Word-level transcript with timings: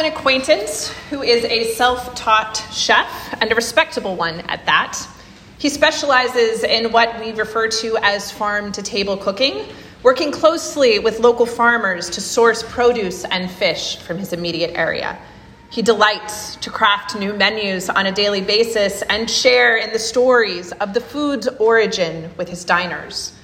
have 0.00 0.12
an 0.12 0.18
acquaintance 0.18 0.88
who 1.10 1.22
is 1.22 1.44
a 1.44 1.74
self 1.74 2.14
taught 2.14 2.56
chef 2.72 3.36
and 3.42 3.52
a 3.52 3.54
respectable 3.54 4.16
one 4.16 4.40
at 4.48 4.64
that. 4.64 4.98
He 5.58 5.68
specializes 5.68 6.64
in 6.64 6.90
what 6.90 7.20
we 7.20 7.32
refer 7.32 7.68
to 7.68 7.98
as 8.00 8.30
farm 8.30 8.72
to 8.72 8.82
table 8.82 9.18
cooking, 9.18 9.66
working 10.02 10.32
closely 10.32 11.00
with 11.00 11.20
local 11.20 11.44
farmers 11.44 12.08
to 12.10 12.22
source 12.22 12.62
produce 12.62 13.26
and 13.26 13.50
fish 13.50 13.98
from 13.98 14.16
his 14.16 14.32
immediate 14.32 14.70
area. 14.74 15.18
He 15.68 15.82
delights 15.82 16.56
to 16.56 16.70
craft 16.70 17.18
new 17.18 17.34
menus 17.34 17.90
on 17.90 18.06
a 18.06 18.12
daily 18.12 18.40
basis 18.40 19.02
and 19.02 19.30
share 19.30 19.76
in 19.76 19.92
the 19.92 19.98
stories 19.98 20.72
of 20.72 20.94
the 20.94 21.00
food's 21.02 21.46
origin 21.58 22.30
with 22.38 22.48
his 22.48 22.64
diners. 22.64 23.34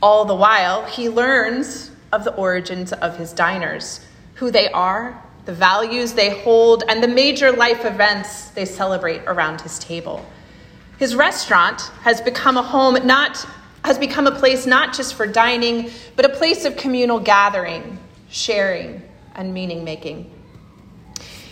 All 0.00 0.24
the 0.24 0.34
while, 0.34 0.86
he 0.86 1.10
learns 1.10 1.90
of 2.12 2.24
the 2.24 2.34
origins 2.34 2.94
of 2.94 3.18
his 3.18 3.34
diners, 3.34 4.00
who 4.36 4.50
they 4.50 4.70
are, 4.70 5.22
the 5.44 5.52
values 5.52 6.12
they 6.12 6.30
hold, 6.42 6.84
and 6.88 7.02
the 7.02 7.08
major 7.08 7.52
life 7.52 7.84
events 7.84 8.50
they 8.50 8.64
celebrate 8.64 9.22
around 9.26 9.60
his 9.60 9.78
table. 9.78 10.24
His 10.98 11.16
restaurant 11.16 11.80
has 12.02 12.20
become 12.20 12.56
a 12.56 12.62
home 12.62 13.06
not 13.06 13.46
has 13.84 13.98
become 13.98 14.28
a 14.28 14.38
place 14.38 14.64
not 14.64 14.94
just 14.94 15.14
for 15.14 15.26
dining, 15.26 15.90
but 16.14 16.24
a 16.24 16.28
place 16.28 16.64
of 16.64 16.76
communal 16.76 17.18
gathering, 17.18 17.98
sharing, 18.30 19.02
and 19.34 19.52
meaning 19.52 19.82
making. 19.82 20.30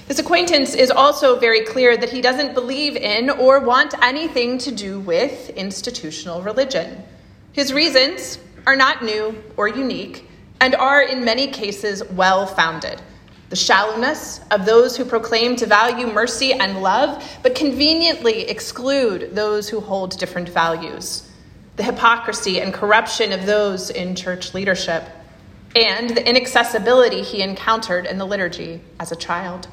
This 0.07 0.21
acquaintance 0.21 0.75
is 0.75 0.93
also 0.93 1.41
very 1.41 1.65
clear 1.65 1.97
that 1.97 2.11
he 2.11 2.21
doesn't 2.21 2.55
believe 2.55 2.95
in 2.95 3.31
or 3.31 3.59
want 3.59 3.95
anything 4.01 4.59
to 4.59 4.71
do 4.71 5.01
with 5.01 5.51
institutional 5.51 6.41
religion. 6.43 7.03
His 7.51 7.73
reasons 7.73 8.39
are 8.65 8.77
not 8.77 9.03
new 9.03 9.43
or 9.57 9.67
unique 9.67 10.29
and 10.61 10.77
are, 10.77 11.03
in 11.03 11.25
many 11.25 11.49
cases, 11.49 12.05
well 12.11 12.47
founded 12.47 13.03
the 13.51 13.57
shallowness 13.57 14.41
of 14.53 14.65
those 14.65 14.97
who 14.97 15.05
proclaim 15.05 15.57
to 15.57 15.67
value 15.67 16.07
mercy 16.07 16.53
and 16.53 16.81
love, 16.83 17.39
but 17.43 17.57
conveniently 17.57 18.43
exclude 18.43 19.35
those 19.35 19.69
who 19.69 19.81
hold 19.81 20.17
different 20.19 20.49
values, 20.49 21.29
the 21.75 21.83
hypocrisy 21.83 22.61
and 22.61 22.73
corruption 22.73 23.33
of 23.33 23.47
those 23.47 23.91
in 23.91 24.15
church 24.15 24.55
leadership, 24.55 25.03
and 25.75 26.11
the 26.11 26.29
inaccessibility 26.29 27.23
he 27.23 27.43
encountered 27.43 28.07
in 28.07 28.19
the 28.19 28.27
liturgy 28.27 28.81
as 29.01 29.11
a 29.11 29.17
child. 29.17 29.67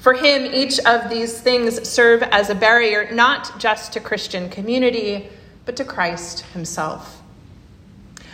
For 0.00 0.14
him, 0.14 0.44
each 0.44 0.80
of 0.80 1.08
these 1.08 1.40
things 1.40 1.88
serve 1.88 2.24
as 2.24 2.50
a 2.50 2.54
barrier 2.56 3.08
not 3.12 3.58
just 3.60 3.92
to 3.92 4.00
Christian 4.00 4.48
community, 4.50 5.28
but 5.64 5.76
to 5.76 5.84
Christ 5.84 6.40
himself. 6.40 7.22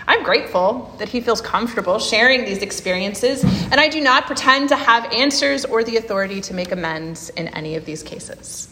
I'm 0.06 0.24
grateful 0.24 0.94
that 0.98 1.08
he 1.08 1.20
feels 1.20 1.40
comfortable 1.40 1.98
sharing 1.98 2.44
these 2.44 2.58
experiences, 2.58 3.44
and 3.44 3.74
I 3.74 3.88
do 3.88 4.00
not 4.00 4.26
pretend 4.26 4.68
to 4.70 4.76
have 4.76 5.12
answers 5.12 5.64
or 5.64 5.84
the 5.84 5.96
authority 5.96 6.40
to 6.42 6.54
make 6.54 6.72
amends 6.72 7.30
in 7.30 7.48
any 7.48 7.76
of 7.76 7.84
these 7.84 8.02
cases. 8.02 8.68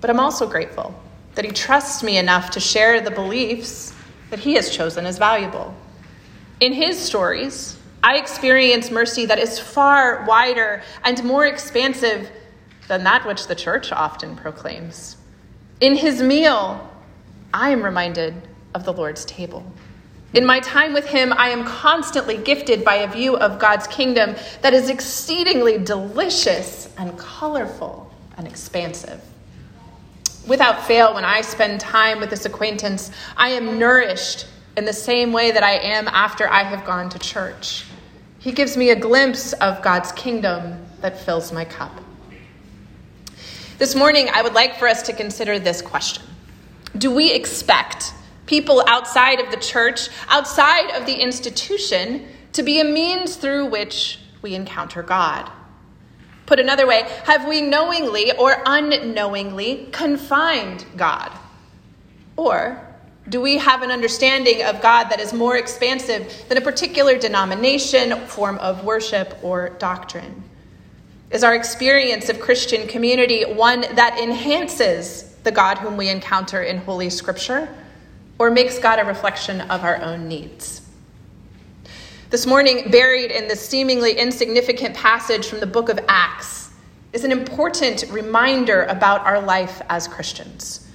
But 0.00 0.10
I'm 0.10 0.20
also 0.20 0.46
grateful 0.46 0.94
that 1.34 1.44
he 1.44 1.50
trusts 1.50 2.02
me 2.02 2.18
enough 2.18 2.50
to 2.50 2.60
share 2.60 3.00
the 3.00 3.10
beliefs 3.10 3.94
that 4.30 4.38
he 4.38 4.54
has 4.54 4.70
chosen 4.70 5.06
as 5.06 5.18
valuable. 5.18 5.74
In 6.60 6.72
his 6.72 6.98
stories, 6.98 7.76
I 8.02 8.16
experience 8.16 8.90
mercy 8.90 9.26
that 9.26 9.38
is 9.38 9.58
far 9.58 10.24
wider 10.26 10.82
and 11.04 11.22
more 11.24 11.46
expansive 11.46 12.30
than 12.88 13.04
that 13.04 13.26
which 13.26 13.46
the 13.46 13.54
church 13.54 13.92
often 13.92 14.34
proclaims. 14.36 15.16
In 15.80 15.96
his 15.96 16.22
meal, 16.22 16.90
I 17.54 17.70
am 17.70 17.82
reminded 17.82 18.34
of 18.74 18.84
the 18.84 18.92
Lord's 18.92 19.24
table. 19.24 19.64
In 20.34 20.46
my 20.46 20.60
time 20.60 20.94
with 20.94 21.04
him, 21.04 21.34
I 21.36 21.50
am 21.50 21.64
constantly 21.64 22.38
gifted 22.38 22.84
by 22.84 22.96
a 22.96 23.08
view 23.08 23.36
of 23.36 23.58
God's 23.58 23.86
kingdom 23.86 24.34
that 24.62 24.72
is 24.72 24.88
exceedingly 24.88 25.76
delicious 25.76 26.88
and 26.96 27.18
colorful 27.18 28.10
and 28.38 28.46
expansive. 28.46 29.20
Without 30.48 30.86
fail, 30.86 31.14
when 31.14 31.24
I 31.24 31.42
spend 31.42 31.80
time 31.80 32.18
with 32.18 32.30
this 32.30 32.46
acquaintance, 32.46 33.10
I 33.36 33.50
am 33.50 33.78
nourished 33.78 34.46
in 34.76 34.86
the 34.86 34.92
same 34.92 35.32
way 35.32 35.50
that 35.50 35.62
I 35.62 35.72
am 35.72 36.08
after 36.08 36.48
I 36.48 36.62
have 36.62 36.86
gone 36.86 37.10
to 37.10 37.18
church. 37.18 37.84
He 38.38 38.52
gives 38.52 38.74
me 38.76 38.90
a 38.90 38.96
glimpse 38.96 39.52
of 39.54 39.82
God's 39.82 40.12
kingdom 40.12 40.82
that 41.02 41.20
fills 41.20 41.52
my 41.52 41.66
cup. 41.66 41.92
This 43.76 43.94
morning, 43.94 44.28
I 44.32 44.40
would 44.42 44.54
like 44.54 44.78
for 44.78 44.88
us 44.88 45.02
to 45.02 45.12
consider 45.12 45.58
this 45.58 45.82
question 45.82 46.24
Do 46.96 47.10
we 47.10 47.32
expect 47.32 48.14
people 48.46 48.82
outside 48.86 49.40
of 49.40 49.50
the 49.50 49.56
church, 49.56 50.08
outside 50.28 50.90
of 50.90 51.06
the 51.06 51.14
institution, 51.14 52.26
to 52.52 52.62
be 52.62 52.80
a 52.80 52.84
means 52.84 53.36
through 53.36 53.66
which 53.66 54.18
we 54.42 54.54
encounter 54.54 55.02
God. 55.02 55.50
Put 56.46 56.60
another 56.60 56.86
way, 56.86 57.06
have 57.24 57.46
we 57.46 57.62
knowingly 57.62 58.32
or 58.36 58.62
unknowingly 58.66 59.88
confined 59.92 60.84
God? 60.96 61.32
Or 62.36 62.88
do 63.28 63.40
we 63.40 63.58
have 63.58 63.82
an 63.82 63.90
understanding 63.90 64.62
of 64.64 64.82
God 64.82 65.04
that 65.04 65.20
is 65.20 65.32
more 65.32 65.56
expansive 65.56 66.44
than 66.48 66.58
a 66.58 66.60
particular 66.60 67.16
denomination, 67.16 68.18
form 68.26 68.58
of 68.58 68.84
worship, 68.84 69.38
or 69.42 69.70
doctrine? 69.70 70.42
Is 71.30 71.44
our 71.44 71.54
experience 71.54 72.28
of 72.28 72.40
Christian 72.40 72.86
community 72.88 73.44
one 73.44 73.82
that 73.94 74.18
enhances 74.20 75.22
the 75.44 75.52
God 75.52 75.78
whom 75.78 75.96
we 75.96 76.08
encounter 76.08 76.62
in 76.62 76.78
Holy 76.78 77.08
Scripture? 77.08 77.68
Or 78.42 78.50
makes 78.50 78.76
God 78.76 78.98
a 78.98 79.04
reflection 79.04 79.60
of 79.60 79.84
our 79.84 80.02
own 80.02 80.26
needs. 80.26 80.80
This 82.28 82.44
morning, 82.44 82.90
buried 82.90 83.30
in 83.30 83.46
this 83.46 83.60
seemingly 83.60 84.18
insignificant 84.18 84.96
passage 84.96 85.46
from 85.46 85.60
the 85.60 85.66
book 85.68 85.88
of 85.88 86.00
Acts, 86.08 86.70
is 87.12 87.22
an 87.22 87.30
important 87.30 88.04
reminder 88.10 88.82
about 88.86 89.20
our 89.20 89.40
life 89.40 89.80
as 89.88 90.08
Christians. 90.08 90.88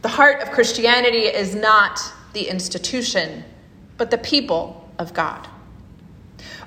The 0.00 0.08
heart 0.08 0.40
of 0.40 0.52
Christianity 0.52 1.26
is 1.26 1.54
not 1.54 2.00
the 2.32 2.48
institution, 2.48 3.44
but 3.98 4.10
the 4.10 4.16
people 4.16 4.88
of 4.98 5.12
God. 5.12 5.46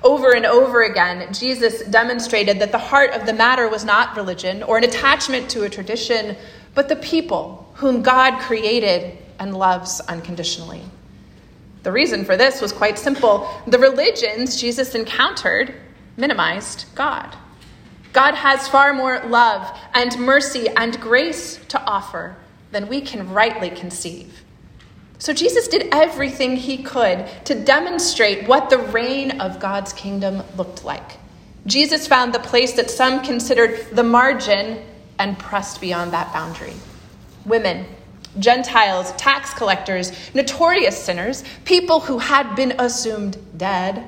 Over 0.04 0.36
and 0.36 0.46
over 0.46 0.84
again, 0.84 1.34
Jesus 1.34 1.82
demonstrated 1.86 2.60
that 2.60 2.70
the 2.70 2.78
heart 2.78 3.14
of 3.14 3.26
the 3.26 3.32
matter 3.32 3.68
was 3.68 3.84
not 3.84 4.14
religion 4.16 4.62
or 4.62 4.78
an 4.78 4.84
attachment 4.84 5.50
to 5.50 5.64
a 5.64 5.68
tradition, 5.68 6.36
but 6.76 6.88
the 6.88 6.94
people 6.94 7.68
whom 7.74 8.00
God 8.00 8.38
created 8.38 9.18
and 9.40 9.56
loves 9.56 10.00
unconditionally. 10.00 10.82
The 11.82 11.90
reason 11.90 12.24
for 12.24 12.36
this 12.36 12.60
was 12.60 12.72
quite 12.72 12.98
simple. 12.98 13.50
The 13.66 13.78
religions 13.78 14.60
Jesus 14.60 14.94
encountered 14.94 15.74
minimized 16.16 16.84
God. 16.94 17.34
God 18.12 18.34
has 18.34 18.68
far 18.68 18.92
more 18.92 19.22
love 19.26 19.76
and 19.94 20.18
mercy 20.18 20.68
and 20.76 21.00
grace 21.00 21.58
to 21.68 21.80
offer 21.82 22.36
than 22.70 22.88
we 22.88 23.00
can 23.00 23.32
rightly 23.32 23.70
conceive. 23.70 24.44
So 25.18 25.32
Jesus 25.32 25.68
did 25.68 25.88
everything 25.92 26.56
he 26.56 26.82
could 26.82 27.28
to 27.44 27.54
demonstrate 27.54 28.48
what 28.48 28.70
the 28.70 28.78
reign 28.78 29.40
of 29.40 29.60
God's 29.60 29.92
kingdom 29.92 30.42
looked 30.56 30.84
like. 30.84 31.18
Jesus 31.66 32.06
found 32.06 32.34
the 32.34 32.38
place 32.38 32.72
that 32.72 32.90
some 32.90 33.22
considered 33.22 33.86
the 33.92 34.02
margin 34.02 34.82
and 35.18 35.38
pressed 35.38 35.80
beyond 35.80 36.12
that 36.12 36.32
boundary. 36.32 36.72
Women, 37.44 37.86
Gentiles, 38.38 39.12
tax 39.12 39.52
collectors, 39.54 40.12
notorious 40.34 41.02
sinners, 41.02 41.42
people 41.64 42.00
who 42.00 42.18
had 42.18 42.54
been 42.54 42.74
assumed 42.78 43.36
dead. 43.56 44.04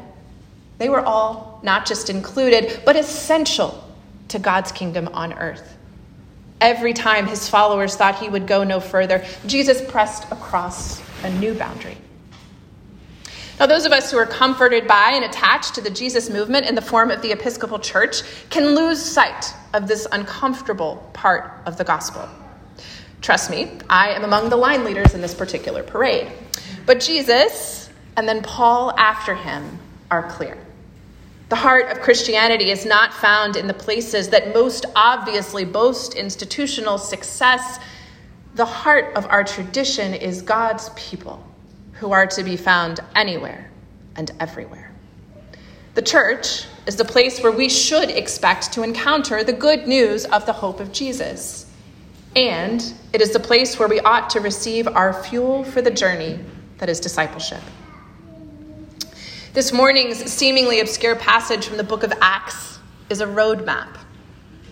They 0.78 0.88
were 0.88 1.00
all 1.00 1.60
not 1.62 1.86
just 1.86 2.08
included, 2.10 2.82
but 2.84 2.96
essential 2.96 3.82
to 4.28 4.38
God's 4.38 4.72
kingdom 4.72 5.08
on 5.12 5.32
earth. 5.32 5.76
Every 6.60 6.92
time 6.92 7.26
his 7.26 7.48
followers 7.48 7.96
thought 7.96 8.18
he 8.18 8.28
would 8.28 8.46
go 8.46 8.62
no 8.62 8.78
further, 8.78 9.24
Jesus 9.46 9.82
pressed 9.90 10.30
across 10.30 11.02
a 11.24 11.30
new 11.30 11.54
boundary. 11.54 11.96
Now, 13.58 13.66
those 13.66 13.84
of 13.84 13.92
us 13.92 14.10
who 14.10 14.16
are 14.16 14.26
comforted 14.26 14.86
by 14.88 15.12
and 15.14 15.24
attached 15.24 15.74
to 15.74 15.80
the 15.80 15.90
Jesus 15.90 16.30
movement 16.30 16.66
in 16.66 16.74
the 16.74 16.82
form 16.82 17.10
of 17.10 17.22
the 17.22 17.32
Episcopal 17.32 17.78
Church 17.78 18.22
can 18.50 18.74
lose 18.74 19.00
sight 19.00 19.54
of 19.74 19.86
this 19.86 20.06
uncomfortable 20.10 21.10
part 21.12 21.60
of 21.66 21.76
the 21.76 21.84
gospel. 21.84 22.28
Trust 23.22 23.50
me, 23.50 23.70
I 23.88 24.08
am 24.10 24.24
among 24.24 24.50
the 24.50 24.56
line 24.56 24.84
leaders 24.84 25.14
in 25.14 25.20
this 25.20 25.32
particular 25.32 25.84
parade. 25.84 26.30
But 26.86 27.00
Jesus 27.00 27.88
and 28.16 28.28
then 28.28 28.42
Paul 28.42 28.92
after 28.98 29.34
him 29.34 29.78
are 30.10 30.28
clear. 30.28 30.58
The 31.48 31.56
heart 31.56 31.92
of 31.92 32.00
Christianity 32.00 32.70
is 32.70 32.84
not 32.84 33.14
found 33.14 33.56
in 33.56 33.66
the 33.66 33.74
places 33.74 34.28
that 34.30 34.54
most 34.54 34.86
obviously 34.96 35.64
boast 35.64 36.14
institutional 36.14 36.98
success. 36.98 37.78
The 38.54 38.64
heart 38.64 39.14
of 39.16 39.26
our 39.26 39.44
tradition 39.44 40.14
is 40.14 40.42
God's 40.42 40.90
people, 40.96 41.46
who 41.92 42.10
are 42.10 42.26
to 42.26 42.42
be 42.42 42.56
found 42.56 43.00
anywhere 43.14 43.70
and 44.16 44.30
everywhere. 44.40 44.90
The 45.94 46.02
church 46.02 46.64
is 46.86 46.96
the 46.96 47.04
place 47.04 47.40
where 47.42 47.52
we 47.52 47.68
should 47.68 48.10
expect 48.10 48.72
to 48.72 48.82
encounter 48.82 49.44
the 49.44 49.52
good 49.52 49.86
news 49.86 50.24
of 50.24 50.46
the 50.46 50.52
hope 50.52 50.80
of 50.80 50.90
Jesus. 50.90 51.66
And 52.34 52.94
it 53.12 53.20
is 53.20 53.32
the 53.32 53.40
place 53.40 53.78
where 53.78 53.88
we 53.88 54.00
ought 54.00 54.30
to 54.30 54.40
receive 54.40 54.88
our 54.88 55.12
fuel 55.12 55.64
for 55.64 55.82
the 55.82 55.90
journey 55.90 56.40
that 56.78 56.88
is 56.88 56.98
discipleship. 56.98 57.60
This 59.52 59.72
morning's 59.72 60.18
seemingly 60.32 60.80
obscure 60.80 61.14
passage 61.14 61.66
from 61.66 61.76
the 61.76 61.84
book 61.84 62.02
of 62.02 62.12
Acts 62.22 62.78
is 63.10 63.20
a 63.20 63.26
roadmap. 63.26 63.98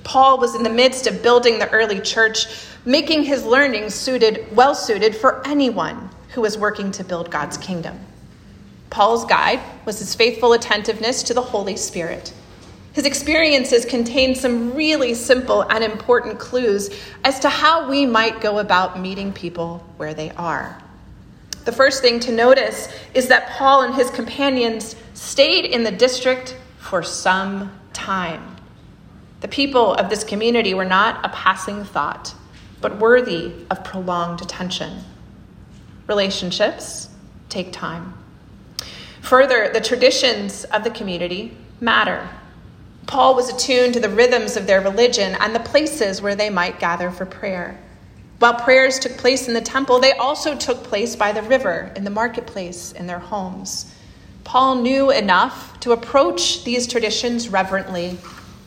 Paul 0.05 0.39
was 0.39 0.55
in 0.55 0.63
the 0.63 0.71
midst 0.71 1.07
of 1.07 1.23
building 1.23 1.59
the 1.59 1.71
early 1.71 2.01
church, 2.01 2.47
making 2.87 3.25
his 3.25 3.45
learning 3.45 3.91
suited, 3.91 4.47
well 4.57 4.75
suited 4.75 5.15
for 5.15 5.47
anyone 5.47 6.09
who 6.31 6.41
was 6.41 6.57
working 6.57 6.91
to 6.93 7.05
build 7.05 7.31
God's 7.31 7.59
kingdom. 7.59 8.01
Paul's 8.89 9.27
guide 9.27 9.61
was 9.85 9.99
his 9.99 10.15
faithful 10.15 10.55
attentiveness 10.55 11.23
to 11.25 11.35
the 11.35 11.43
Holy 11.43 11.77
Spirit. 11.77 12.33
His 12.93 13.07
experiences 13.07 13.85
contain 13.85 14.35
some 14.35 14.75
really 14.75 15.15
simple 15.15 15.63
and 15.63 15.85
important 15.85 16.39
clues 16.39 16.91
as 17.25 17.39
to 17.41 17.49
how 17.49 17.89
we 17.89 18.05
might 18.05 18.41
go 18.41 18.59
about 18.59 18.99
meeting 18.99 19.33
people 19.33 19.85
where 19.97 20.13
they 20.13 20.31
are. 20.33 20.83
The 21.65 21.73
first 21.73 22.03
thing 22.03 22.19
to 22.21 22.33
notice 22.33 22.89
is 23.15 23.29
that 23.29 23.51
Paul 23.51 23.83
and 23.83 23.95
his 23.95 24.11
companions 24.11 24.97
stayed 25.15 25.67
in 25.67 25.85
the 25.85 25.93
district 25.93 26.57
for 26.79 27.03
some 27.03 27.71
time. 27.93 28.57
The 29.41 29.49
people 29.49 29.95
of 29.95 30.11
this 30.11 30.25
community 30.25 30.75
were 30.75 30.85
not 30.85 31.25
a 31.25 31.29
passing 31.29 31.85
thought, 31.85 32.35
but 32.81 32.99
worthy 32.99 33.53
of 33.71 33.85
prolonged 33.85 34.43
attention. 34.43 35.05
Relationships 36.09 37.09
take 37.49 37.73
time. 37.73 38.15
Further, 39.23 39.71
the 39.73 39.81
traditions 39.81 40.65
of 40.65 40.83
the 40.83 40.91
community 40.91 41.57
matter. 41.81 42.29
Paul 43.07 43.35
was 43.35 43.49
attuned 43.49 43.95
to 43.95 44.01
the 44.01 44.09
rhythms 44.09 44.57
of 44.57 44.67
their 44.67 44.81
religion 44.81 45.37
and 45.41 45.55
the 45.55 45.61
places 45.61 46.23
where 46.23 46.35
they 46.35 46.51
might 46.51 46.79
gather 46.79 47.11
for 47.11 47.27
prayer. 47.27 47.79
While 48.39 48.55
prayers 48.55 48.99
took 48.99 49.19
place 49.19 49.49
in 49.49 49.55
the 49.55 49.61
temple, 49.61 50.01
they 50.01 50.13
also 50.13 50.57
took 50.57 50.83
place 50.85 51.15
by 51.17 51.33
the 51.33 51.43
river, 51.43 51.93
in 51.95 52.05
the 52.05 52.11
marketplace, 52.11 52.93
in 52.93 53.07
their 53.07 53.19
homes. 53.19 53.95
Paul 54.45 54.77
knew 54.77 55.11
enough 55.11 55.79
to 55.81 55.93
approach 55.93 56.65
these 56.65 56.87
traditions 56.87 57.49
reverently 57.49 58.19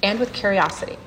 and 0.03 0.19
with 0.19 0.31
curiosity. 0.31 0.97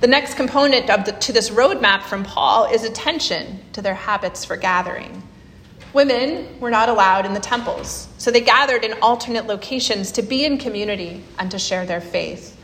The 0.00 0.06
next 0.06 0.34
component 0.34 0.88
of 0.88 1.04
the, 1.04 1.12
to 1.12 1.32
this 1.32 1.50
roadmap 1.50 2.02
from 2.02 2.24
Paul 2.24 2.64
is 2.66 2.84
attention 2.84 3.60
to 3.72 3.82
their 3.82 3.94
habits 3.94 4.44
for 4.44 4.56
gathering. 4.56 5.22
Women 5.92 6.60
were 6.60 6.70
not 6.70 6.88
allowed 6.88 7.26
in 7.26 7.34
the 7.34 7.40
temples, 7.40 8.06
so 8.16 8.30
they 8.30 8.40
gathered 8.40 8.84
in 8.84 8.94
alternate 9.02 9.46
locations 9.46 10.12
to 10.12 10.22
be 10.22 10.44
in 10.44 10.56
community 10.56 11.24
and 11.38 11.50
to 11.50 11.58
share 11.58 11.84
their 11.84 12.00
faith. 12.00 12.56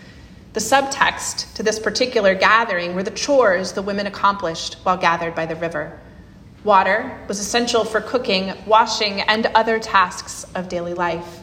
The 0.52 0.60
subtext 0.60 1.54
to 1.54 1.62
this 1.62 1.80
particular 1.80 2.34
gathering 2.34 2.94
were 2.94 3.02
the 3.02 3.10
chores 3.10 3.72
the 3.72 3.82
women 3.82 4.06
accomplished 4.06 4.74
while 4.84 4.96
gathered 4.96 5.34
by 5.34 5.44
the 5.44 5.56
river. 5.56 5.98
Water 6.62 7.18
was 7.28 7.40
essential 7.40 7.84
for 7.84 8.00
cooking, 8.00 8.52
washing, 8.64 9.20
and 9.22 9.46
other 9.54 9.78
tasks 9.78 10.46
of 10.54 10.68
daily 10.68 10.94
life. 10.94 11.42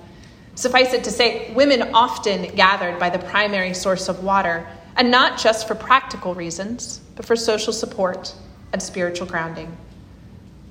Suffice 0.56 0.94
it 0.94 1.04
to 1.04 1.12
say, 1.12 1.54
women 1.54 1.94
often 1.94 2.56
gathered 2.56 2.98
by 2.98 3.10
the 3.10 3.20
primary 3.20 3.74
source 3.74 4.08
of 4.08 4.24
water, 4.24 4.66
and 4.96 5.12
not 5.12 5.38
just 5.38 5.68
for 5.68 5.76
practical 5.76 6.34
reasons, 6.34 7.02
but 7.16 7.26
for 7.26 7.36
social 7.36 7.74
support 7.74 8.34
and 8.72 8.82
spiritual 8.82 9.28
grounding. 9.28 9.76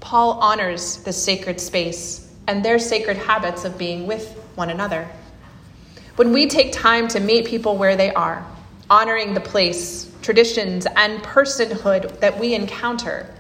Paul 0.02 0.32
honors 0.40 0.96
this 1.04 1.22
sacred 1.22 1.60
space 1.60 2.28
and 2.49 2.64
their 2.64 2.81
sacred 2.81 3.16
habits 3.16 3.64
of 3.64 3.78
being 3.78 4.06
with 4.06 4.37
one 4.56 4.69
another. 4.69 5.08
When 6.16 6.32
we 6.32 6.49
take 6.49 6.72
time 6.72 7.06
to 7.08 7.20
meet 7.20 7.46
people 7.46 7.78
where 7.78 7.94
they 7.94 8.12
are, 8.12 8.44
honoring 8.90 9.32
the 9.32 9.40
place, 9.40 10.12
traditions, 10.20 10.87
and 10.96 11.22
personhood 11.22 12.19
that 12.19 12.38
we 12.38 12.52
encounter, 12.52 13.32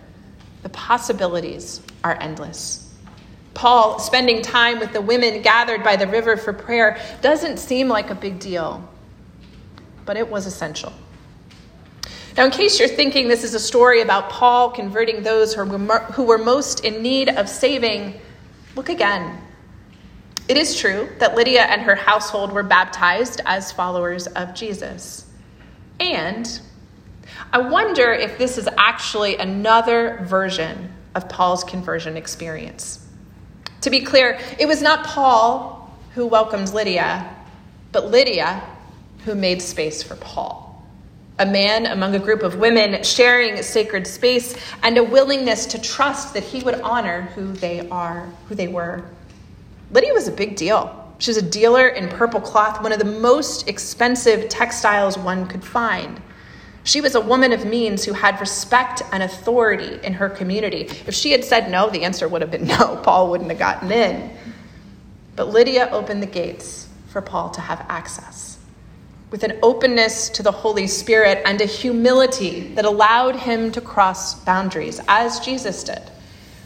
the 0.62 0.68
possibilities 0.68 1.80
are 2.04 2.16
endless. 2.20 2.94
Paul 3.54 3.98
spending 3.98 4.40
time 4.40 4.78
with 4.78 4.92
the 4.92 5.00
women 5.00 5.42
gathered 5.42 5.82
by 5.82 5.96
the 5.96 6.06
river 6.06 6.36
for 6.36 6.52
prayer 6.52 6.96
doesn't 7.22 7.58
seem 7.58 7.88
like 7.88 8.08
a 8.10 8.14
big 8.14 8.38
deal, 8.38 8.88
but 10.06 10.16
it 10.16 10.30
was 10.30 10.46
essential. 10.46 10.92
Now, 12.36 12.46
in 12.46 12.50
case 12.50 12.78
you're 12.78 12.88
thinking 12.88 13.28
this 13.28 13.44
is 13.44 13.54
a 13.54 13.60
story 13.60 14.00
about 14.00 14.30
Paul 14.30 14.70
converting 14.70 15.22
those 15.22 15.52
who 15.54 16.24
were, 16.24 16.38
most 16.38 16.84
in 16.84 17.02
need 17.02 17.28
of 17.28 17.46
saving, 17.46 18.18
look 18.74 18.88
again. 18.88 19.38
It 20.48 20.56
is 20.56 20.78
true 20.78 21.10
that 21.18 21.34
Lydia 21.34 21.62
and 21.62 21.82
her 21.82 21.94
household 21.94 22.52
were 22.52 22.62
baptized 22.62 23.42
as 23.44 23.70
followers 23.70 24.26
of 24.28 24.54
Jesus. 24.54 25.26
And 26.00 26.60
I 27.52 27.58
wonder 27.58 28.12
if 28.12 28.38
this 28.38 28.56
is 28.56 28.68
actually 28.78 29.36
another 29.36 30.20
version 30.22 30.90
of 31.14 31.28
Paul's 31.28 31.64
conversion 31.64 32.16
experience. 32.16 33.06
To 33.82 33.90
be 33.90 34.00
clear, 34.00 34.38
it 34.58 34.66
was 34.66 34.80
not 34.80 35.04
Paul 35.04 35.94
who 36.14 36.26
welcomed 36.26 36.72
Lydia, 36.72 37.28
but 37.92 38.10
Lydia 38.10 38.62
who 39.26 39.34
made 39.34 39.60
space 39.60 40.02
for 40.02 40.16
Paul 40.16 40.71
a 41.42 41.46
man 41.46 41.86
among 41.86 42.14
a 42.14 42.20
group 42.20 42.44
of 42.44 42.56
women 42.56 43.02
sharing 43.02 43.60
sacred 43.64 44.06
space 44.06 44.56
and 44.84 44.96
a 44.96 45.02
willingness 45.02 45.66
to 45.66 45.80
trust 45.80 46.34
that 46.34 46.44
he 46.44 46.62
would 46.62 46.80
honor 46.82 47.22
who 47.34 47.52
they 47.54 47.88
are, 47.88 48.30
who 48.48 48.54
they 48.54 48.68
were. 48.68 49.02
Lydia 49.90 50.12
was 50.12 50.28
a 50.28 50.32
big 50.32 50.54
deal. 50.54 50.98
She 51.18 51.30
was 51.30 51.38
a 51.38 51.42
dealer 51.42 51.88
in 51.88 52.08
purple 52.08 52.40
cloth, 52.40 52.80
one 52.80 52.92
of 52.92 53.00
the 53.00 53.04
most 53.04 53.66
expensive 53.66 54.48
textiles 54.48 55.18
one 55.18 55.48
could 55.48 55.64
find. 55.64 56.22
She 56.84 57.00
was 57.00 57.16
a 57.16 57.20
woman 57.20 57.52
of 57.52 57.64
means 57.64 58.04
who 58.04 58.12
had 58.12 58.38
respect 58.40 59.02
and 59.10 59.24
authority 59.24 59.98
in 60.04 60.14
her 60.14 60.28
community. 60.28 60.88
If 61.06 61.14
she 61.14 61.32
had 61.32 61.44
said 61.44 61.72
no, 61.72 61.90
the 61.90 62.04
answer 62.04 62.28
would 62.28 62.42
have 62.42 62.52
been 62.52 62.68
no. 62.68 62.96
Paul 63.02 63.30
wouldn't 63.30 63.50
have 63.50 63.58
gotten 63.58 63.90
in. 63.90 64.36
But 65.34 65.48
Lydia 65.48 65.88
opened 65.90 66.22
the 66.22 66.26
gates 66.26 66.88
for 67.08 67.20
Paul 67.20 67.50
to 67.50 67.60
have 67.60 67.84
access 67.88 68.52
with 69.32 69.42
an 69.42 69.58
openness 69.62 70.28
to 70.28 70.42
the 70.42 70.52
Holy 70.52 70.86
Spirit 70.86 71.42
and 71.46 71.58
a 71.62 71.64
humility 71.64 72.74
that 72.74 72.84
allowed 72.84 73.34
him 73.34 73.72
to 73.72 73.80
cross 73.80 74.34
boundaries, 74.44 75.00
as 75.08 75.40
Jesus 75.40 75.82
did. 75.82 76.02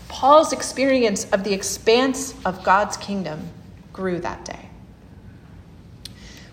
Paul's 0.09 0.53
experience 0.53 1.31
of 1.31 1.45
the 1.45 1.55
expanse 1.55 2.35
of 2.45 2.65
God's 2.65 2.97
kingdom 2.97 3.49
grew 3.93 4.19
that 4.19 4.45
day. 4.45 4.69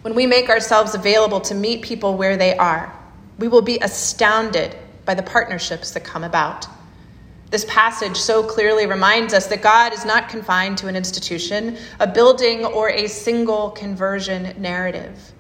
When 0.04 0.14
we 0.14 0.28
make 0.28 0.50
ourselves 0.50 0.94
available 0.94 1.42
to 1.42 1.56
meet 1.56 1.82
people 1.82 2.16
where 2.16 2.38
they 2.38 2.56
are, 2.58 2.94
we 3.40 3.48
will 3.48 3.62
be 3.64 3.80
astounded 3.80 4.76
by 5.06 5.16
the 5.16 5.24
partnerships 5.24 5.92
that 5.92 6.04
come 6.04 6.24
about. 6.24 6.68
This 7.50 7.66
passage 7.68 8.18
so 8.18 8.44
clearly 8.44 8.86
reminds 8.86 9.34
us 9.34 9.48
that 9.48 9.64
God 9.64 9.94
is 9.94 10.06
not 10.06 10.30
confined 10.30 10.78
to 10.80 10.88
an 10.88 10.96
institution, 10.96 11.78
a 12.00 12.06
building, 12.06 12.66
or 12.66 12.90
a 12.90 13.08
single 13.08 13.72
conversion 13.72 14.54
narrative. 14.62 15.34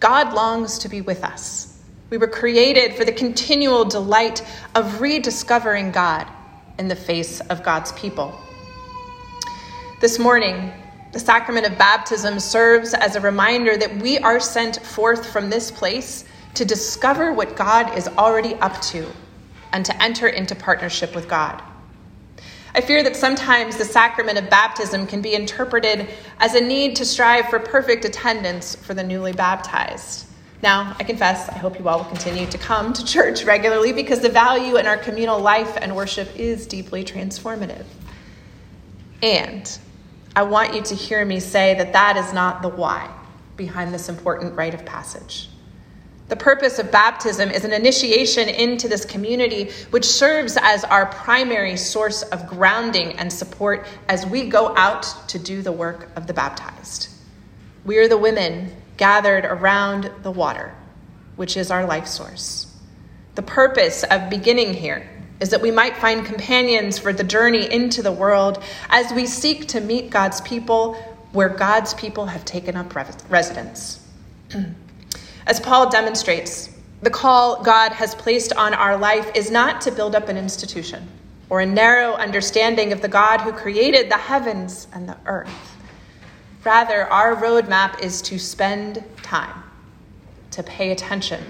God 0.00 0.32
longs 0.32 0.78
to 0.78 0.88
be 0.88 1.02
with 1.02 1.22
us. 1.22 1.78
We 2.08 2.16
were 2.16 2.26
created 2.26 2.94
for 2.94 3.04
the 3.04 3.12
continual 3.12 3.84
delight 3.84 4.42
of 4.74 5.00
rediscovering 5.00 5.92
God 5.92 6.26
in 6.78 6.88
the 6.88 6.96
face 6.96 7.40
of 7.40 7.62
God's 7.62 7.92
people. 7.92 8.36
This 10.00 10.18
morning, 10.18 10.72
the 11.12 11.18
sacrament 11.18 11.66
of 11.66 11.76
baptism 11.76 12.40
serves 12.40 12.94
as 12.94 13.14
a 13.14 13.20
reminder 13.20 13.76
that 13.76 13.94
we 13.98 14.18
are 14.18 14.40
sent 14.40 14.82
forth 14.84 15.30
from 15.30 15.50
this 15.50 15.70
place 15.70 16.24
to 16.54 16.64
discover 16.64 17.34
what 17.34 17.54
God 17.54 17.96
is 17.98 18.08
already 18.08 18.54
up 18.54 18.80
to 18.82 19.06
and 19.72 19.84
to 19.84 20.02
enter 20.02 20.28
into 20.28 20.54
partnership 20.54 21.14
with 21.14 21.28
God. 21.28 21.62
I 22.74 22.80
fear 22.80 23.02
that 23.02 23.16
sometimes 23.16 23.76
the 23.76 23.84
sacrament 23.84 24.38
of 24.38 24.48
baptism 24.48 25.06
can 25.06 25.20
be 25.20 25.34
interpreted 25.34 26.08
as 26.38 26.54
a 26.54 26.60
need 26.60 26.96
to 26.96 27.04
strive 27.04 27.48
for 27.48 27.58
perfect 27.58 28.04
attendance 28.04 28.76
for 28.76 28.94
the 28.94 29.02
newly 29.02 29.32
baptized. 29.32 30.26
Now, 30.62 30.94
I 30.98 31.04
confess, 31.04 31.48
I 31.48 31.54
hope 31.54 31.78
you 31.78 31.88
all 31.88 31.98
will 31.98 32.04
continue 32.04 32.46
to 32.46 32.58
come 32.58 32.92
to 32.92 33.04
church 33.04 33.44
regularly 33.44 33.92
because 33.92 34.20
the 34.20 34.28
value 34.28 34.76
in 34.76 34.86
our 34.86 34.98
communal 34.98 35.40
life 35.40 35.76
and 35.80 35.96
worship 35.96 36.28
is 36.38 36.66
deeply 36.66 37.02
transformative. 37.02 37.86
And 39.22 39.78
I 40.36 40.42
want 40.42 40.74
you 40.74 40.82
to 40.82 40.94
hear 40.94 41.24
me 41.24 41.40
say 41.40 41.74
that 41.74 41.92
that 41.94 42.16
is 42.16 42.32
not 42.32 42.62
the 42.62 42.68
why 42.68 43.10
behind 43.56 43.92
this 43.92 44.08
important 44.08 44.54
rite 44.54 44.74
of 44.74 44.84
passage. 44.84 45.48
The 46.30 46.36
purpose 46.36 46.78
of 46.78 46.92
baptism 46.92 47.50
is 47.50 47.64
an 47.64 47.72
initiation 47.72 48.48
into 48.48 48.86
this 48.86 49.04
community, 49.04 49.72
which 49.90 50.04
serves 50.04 50.56
as 50.62 50.84
our 50.84 51.06
primary 51.06 51.76
source 51.76 52.22
of 52.22 52.46
grounding 52.46 53.14
and 53.14 53.32
support 53.32 53.84
as 54.08 54.24
we 54.24 54.48
go 54.48 54.72
out 54.76 55.02
to 55.30 55.40
do 55.40 55.60
the 55.60 55.72
work 55.72 56.08
of 56.14 56.28
the 56.28 56.32
baptized. 56.32 57.08
We 57.84 57.98
are 57.98 58.06
the 58.06 58.16
women 58.16 58.70
gathered 58.96 59.44
around 59.44 60.12
the 60.22 60.30
water, 60.30 60.72
which 61.34 61.56
is 61.56 61.72
our 61.72 61.84
life 61.84 62.06
source. 62.06 62.72
The 63.34 63.42
purpose 63.42 64.04
of 64.04 64.30
beginning 64.30 64.74
here 64.74 65.10
is 65.40 65.50
that 65.50 65.62
we 65.62 65.72
might 65.72 65.96
find 65.96 66.24
companions 66.24 66.96
for 66.96 67.12
the 67.12 67.24
journey 67.24 67.68
into 67.68 68.02
the 68.02 68.12
world 68.12 68.62
as 68.88 69.12
we 69.12 69.26
seek 69.26 69.66
to 69.68 69.80
meet 69.80 70.10
God's 70.10 70.40
people 70.42 70.94
where 71.32 71.48
God's 71.48 71.92
people 71.94 72.26
have 72.26 72.44
taken 72.44 72.76
up 72.76 72.94
residence. 73.28 73.98
As 75.46 75.60
Paul 75.60 75.90
demonstrates, 75.90 76.70
the 77.02 77.10
call 77.10 77.62
God 77.62 77.92
has 77.92 78.14
placed 78.14 78.52
on 78.52 78.74
our 78.74 78.96
life 78.96 79.30
is 79.34 79.50
not 79.50 79.80
to 79.82 79.90
build 79.90 80.14
up 80.14 80.28
an 80.28 80.36
institution 80.36 81.08
or 81.48 81.60
a 81.60 81.66
narrow 81.66 82.12
understanding 82.12 82.92
of 82.92 83.00
the 83.00 83.08
God 83.08 83.40
who 83.40 83.52
created 83.52 84.10
the 84.10 84.16
heavens 84.16 84.86
and 84.92 85.08
the 85.08 85.16
earth. 85.26 85.76
Rather, 86.64 87.06
our 87.06 87.34
roadmap 87.36 88.02
is 88.02 88.20
to 88.22 88.38
spend 88.38 89.02
time 89.22 89.62
to 90.50 90.62
pay 90.62 90.92
attention 90.92 91.42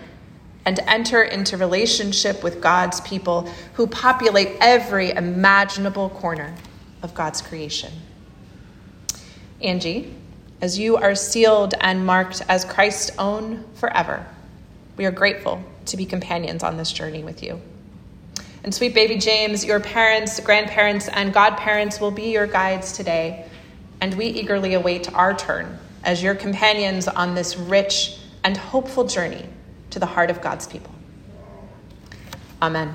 and 0.64 0.78
enter 0.86 1.22
into 1.22 1.56
relationship 1.56 2.44
with 2.44 2.60
God's 2.60 3.00
people 3.00 3.50
who 3.74 3.86
populate 3.86 4.56
every 4.60 5.10
imaginable 5.10 6.10
corner 6.10 6.54
of 7.02 7.12
God's 7.14 7.42
creation. 7.42 7.92
Angie, 9.60 10.14
as 10.60 10.78
you 10.78 10.96
are 10.96 11.14
sealed 11.14 11.74
and 11.80 12.04
marked 12.04 12.42
as 12.48 12.64
Christ's 12.64 13.16
own 13.18 13.64
forever, 13.74 14.26
we 14.96 15.06
are 15.06 15.10
grateful 15.10 15.62
to 15.86 15.96
be 15.96 16.04
companions 16.04 16.62
on 16.62 16.76
this 16.76 16.92
journey 16.92 17.24
with 17.24 17.42
you. 17.42 17.60
And 18.62 18.74
sweet 18.74 18.94
baby 18.94 19.16
James, 19.16 19.64
your 19.64 19.80
parents, 19.80 20.38
grandparents, 20.40 21.08
and 21.08 21.32
godparents 21.32 22.00
will 22.00 22.10
be 22.10 22.30
your 22.32 22.46
guides 22.46 22.92
today, 22.92 23.46
and 24.00 24.14
we 24.14 24.26
eagerly 24.26 24.74
await 24.74 25.12
our 25.14 25.34
turn 25.34 25.78
as 26.04 26.22
your 26.22 26.34
companions 26.34 27.08
on 27.08 27.34
this 27.34 27.56
rich 27.56 28.18
and 28.44 28.56
hopeful 28.56 29.04
journey 29.04 29.46
to 29.90 29.98
the 29.98 30.06
heart 30.06 30.30
of 30.30 30.40
God's 30.40 30.66
people. 30.66 30.94
Amen. 32.62 32.94